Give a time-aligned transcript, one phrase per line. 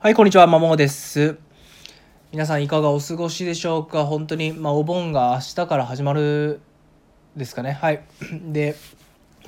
[0.00, 1.38] はい、こんにちは、まもです。
[2.30, 4.04] 皆さんいかがお過ごしでしょうか？
[4.04, 6.60] 本当に、まあ、お盆が明日から始まる
[7.36, 7.72] ですかね。
[7.72, 8.04] はい。
[8.52, 8.76] で、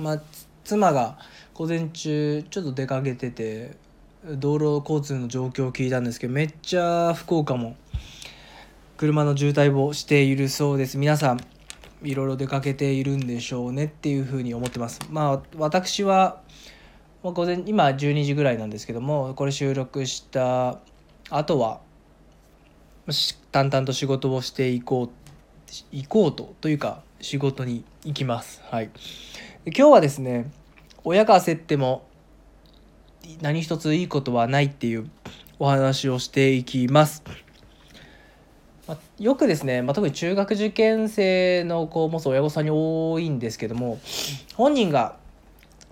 [0.00, 0.22] まあ、
[0.64, 1.18] 妻が
[1.54, 3.76] 午前中ちょっと出かけてて、
[4.24, 7.76] 道路交通の状況を聞いたんですけど、めっちゃ福岡も
[8.96, 10.98] 車の渋滞をしているそうです。
[10.98, 11.40] 皆さん、
[12.02, 14.98] いろいろ出かけているんでしょうねっていうふうに思ってます。
[15.10, 16.40] まあ、私は、
[17.22, 20.78] まあ、午前今12時ぐらいなんですけどもこれ収録した
[21.28, 21.80] あとは
[23.52, 25.10] 淡々と仕事をしていこう
[25.92, 28.62] 行こうとというか仕事に行きます。
[28.70, 28.90] はい、
[29.66, 30.50] 今日はですね
[31.04, 32.06] 親が焦っても
[33.40, 35.10] 何一ついいことはないっていう
[35.58, 37.22] お話をしていきます。
[38.88, 44.00] まあよくですね、まあ、特に中学受験生の子を持つ親御さんに多いんですけども
[44.54, 45.16] 本人が、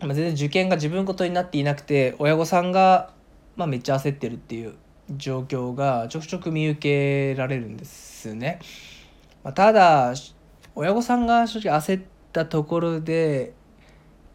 [0.00, 3.10] 全然受験が自分事になっていなくて親御さんが、
[3.56, 4.74] まあ、めっちゃ焦ってるっていう
[5.16, 8.60] 状況がちょくちょく見受けられるんですね。
[9.42, 10.14] まあ、ただ
[10.74, 13.52] 親御さんが正直焦ったところで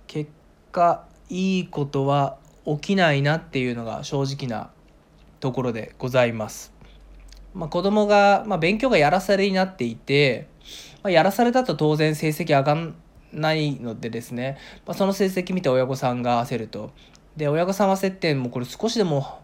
[0.07, 0.29] 結
[0.71, 4.71] 果いいことは起きないなっていうのが正直な
[5.39, 6.73] ところでございます。
[7.53, 10.47] まあ、子供が、まあ、勉強がやらされになっていて、
[11.03, 12.95] まあ、やらされたと当然成績上がん
[13.33, 16.91] ないのでですね、まあ、その成績見て親御さんが焦ると。
[17.35, 19.39] で親御さんは接点もこれ少しでも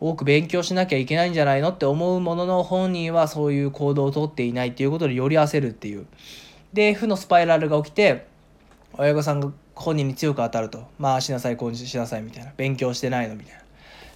[0.00, 6.06] 多く勉強しなきゃいけないんじゃないのって思うものの本人はそういう行動をとっていないっていうことでより焦るっていう。
[6.72, 8.26] で負のスパイラルが起きて
[8.94, 10.86] 親御さんが本人に強く当たると。
[10.98, 12.52] まあしなさいこうしなさいみたいな。
[12.56, 13.62] 勉強してないのみたいな。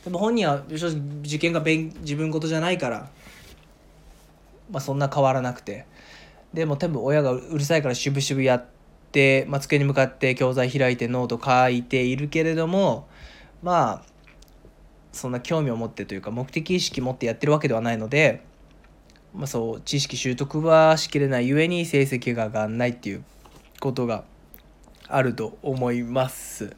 [0.04, 3.10] でも本人は正直受験が自分事じゃないから、
[4.70, 5.84] まあ、そんな変わらなくて。
[6.54, 8.75] でも多分親がうるさいから渋々やって。
[9.16, 13.08] て、まあ、机に向かって教材開いてノート書いているけれども
[13.62, 14.16] まあ
[15.12, 18.44] そんな興味を持ってというか目的意識持ってやってるわけではないので、
[19.34, 23.24] まあ、そう知識習得はしきれないゆえに成績が上がらないっていう
[23.80, 24.24] ことが
[25.08, 26.76] あると思います。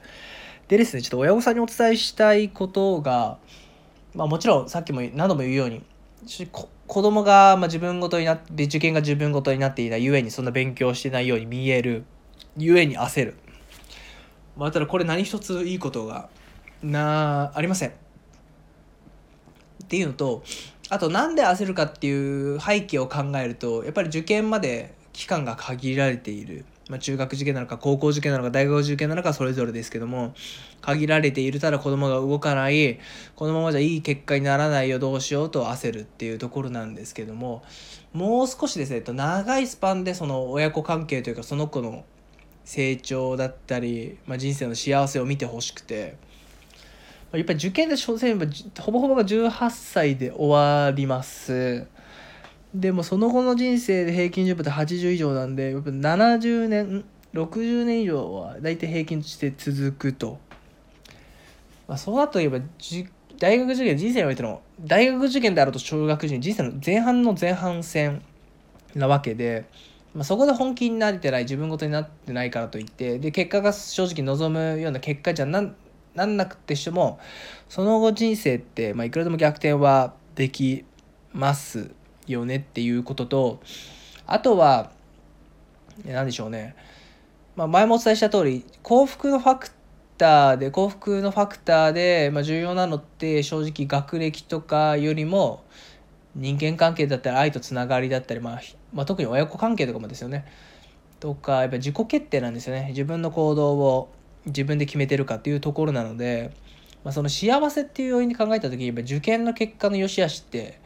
[0.68, 3.38] でですねちょっと親御さんにお伝えしたいことが、
[4.14, 5.82] まあ、もちろんさっきも何度も言うように
[6.86, 12.04] 子供がま自分ごとになって受験が自分ごとになっていないゆえにそんな勉強してないように見える
[12.58, 13.34] ゆえに焦る。
[14.56, 16.28] まあ、ただこれ何一ついいことが
[16.82, 17.90] なありません。
[17.90, 17.92] っ
[19.88, 20.42] ていうのと
[20.90, 26.64] あとなんで焦るかっていう背景を考えるとやっぱり受験まで期間が限られている。
[26.88, 30.32] まあ、中学受験なのか高校受験なのか大学受験なのかそれぞれですけども
[30.80, 32.98] 限られているただ子供が動かない
[33.36, 37.62] このままじゃいい結果にならないよどうしようと焦るっていうところなんですけども
[38.14, 42.06] もう少しですね長いスパンでその親子関係というかその子の
[42.68, 46.16] 成長だったり、まあ、人生の幸せを見てほしくて。
[47.32, 48.38] やっぱり受験で所詮
[48.80, 51.86] ほぼほぼが18歳で終わります。
[52.74, 60.38] でもその後の人生で平均寿命って80以上なんでやっぱ70年60年以上は大体平均として続くと、
[61.86, 62.60] まあ、そうだといえば
[63.38, 68.22] 大学受験人生においての大学受験であると小学受験人生の前半の前半戦
[68.94, 69.64] なわけで。
[70.14, 75.76] まあ、そこで本気になれてない自分ごとになってないからといってで結果が正直望むような結果じゃなん
[76.14, 77.20] なんなくてしても
[77.68, 80.84] その後人生って、まあ、いくらでも逆転はでき
[81.32, 81.90] ます
[82.26, 83.60] よねっていうことと
[84.26, 84.90] あとは
[86.04, 86.74] 何でしょうね、
[87.54, 89.70] まあ、前もお伝えした通り幸福のファク
[90.16, 95.64] ターで幸福のファクターで、まあ、重要なのって正直学歴とかよりも
[96.34, 98.60] 人間関係だったり愛とつながりだったり、まあ、
[98.92, 100.46] まあ、特に親子関係とかもですよね
[101.20, 104.08] とかやっぱ自己決定なんですよね自分の行動を
[104.46, 106.52] 自分で決めてるかっていうところなので、
[107.04, 110.80] まあ、その幸せっていう要因に考えた時に受験の結果の良し悪しって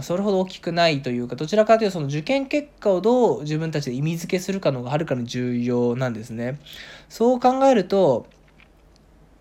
[0.00, 6.60] それほど大きくないというかどちらかというとその受験結果をどう自分たちで意味付けするかのがはるかに重要なんですね。
[7.08, 8.26] そう考えると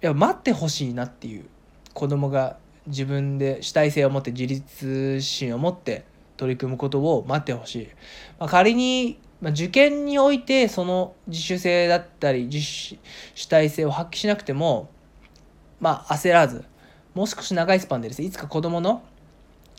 [0.02, 1.46] いや待ってほしいなっていう
[1.94, 2.58] 子供が
[2.88, 6.06] 自分で主体性を持って自立心を持って
[6.38, 7.88] 取り組むことを待ってほしい、
[8.40, 12.98] まあ、仮に、まあ、受験においてその自主性だったり自主
[13.36, 14.90] 主体性を発揮しなくても
[15.80, 16.64] まあ焦らず
[17.14, 19.04] もう少し長いスパンでですねいつか子供の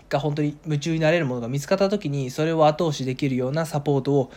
[0.09, 4.33] が本当に夢中になれるものが見つかった時にそれを後押しできるようなサポートを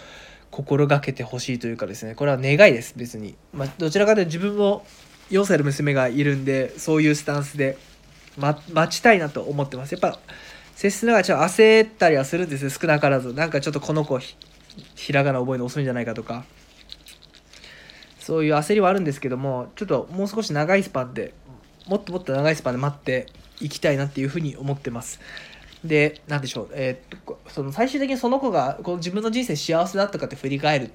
[0.51, 4.85] 心がけてほしいというかですねこれは願いです別に、まあ、どちらかというと自分も
[5.29, 7.77] 4歳の娘がいるんでそういうスタンスで
[8.37, 9.93] ま、待ちたいなと思ってます。
[9.93, 10.19] やっぱ、
[10.81, 13.33] 接しながらちょっと焦ったりはするんですよ、少なからず。
[13.33, 14.17] なんかちょっとこの子、
[14.95, 16.43] ひらがな覚えるの遅いんじゃないかとか。
[18.19, 21.35] そういう焦りはあるんですけども、ちょっともう少し長いスパンで
[21.85, 23.27] もっともっと長いスパンで待って
[23.59, 25.19] いきたいなっていうふうに思ってます。
[25.85, 30.91] で、なんでしょう、えーっとその最終的にその子がこの自分の人生幸せだったかって振り返る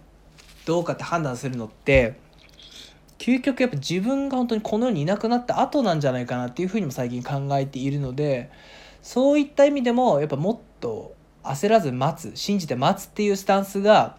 [0.64, 2.18] どうかって判断するのって
[3.18, 8.50] 究極やっぱ自分が本当にこの世にいなくなった後なんじゃないかなっていうふうにも最近考えているので
[9.06, 11.14] そういった意味でもやっぱもっと
[11.44, 14.16] 焦らず待つ信じて待つっていうスタンスが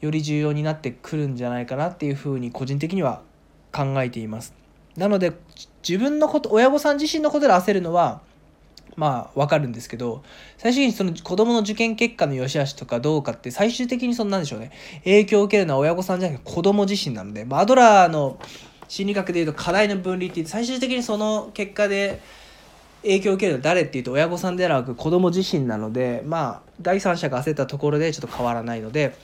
[0.00, 3.22] より重要になってくるんじゃないかなっていうふうに個人的には
[3.70, 4.54] 考えています。
[4.96, 5.34] なので
[5.88, 8.22] 自分のこと親御さん自身のことで焦るのは
[8.96, 10.24] まあわかるんですけど
[10.58, 14.72] 最終的にその子供の受験結果の良し悪しとかどうかって最終的にそんなんでしょうね
[15.04, 18.40] 影響を受けるのは親御さんじゃなくて子供自身なので、まあ、アドラーの
[18.88, 22.20] 心理学でいうと課題の分離って最終的にその結果で
[23.06, 29.16] 影響を受けるのは誰っていうと親御さんではなく子供自身なのでまあ第三者が焦ったところでちょっと変わらないので、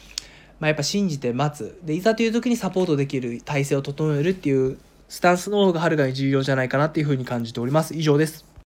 [0.61, 1.79] まあ、やっぱ信じて待つ。
[1.83, 7.95] でいざという時にサポートできる体制を整えるっていうスタンスの方がはるかに重要じゃないかなっていうふうに感じております。
[7.95, 8.52] 以上です。